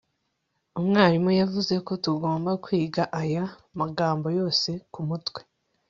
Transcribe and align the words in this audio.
umwarimu 0.79 1.29
yavuze 1.41 1.73
ko 1.85 1.91
tugomba 2.03 2.51
kwiga 2.63 3.03
aya 3.21 3.45
magambo 3.79 4.27
yose 4.39 4.69
kumutwe 4.93 5.39